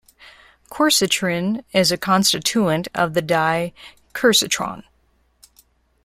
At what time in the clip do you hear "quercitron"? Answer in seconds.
4.15-4.81